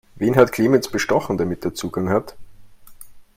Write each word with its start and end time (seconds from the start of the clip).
Wen 0.15 0.35
hat 0.35 0.51
Clemens 0.51 0.87
bestochen, 0.89 1.37
damit 1.37 1.63
er 1.63 1.75
Zugang 1.75 2.09
hat? 2.09 2.35